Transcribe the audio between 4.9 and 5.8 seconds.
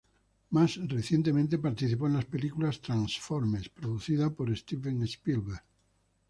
Spielberg.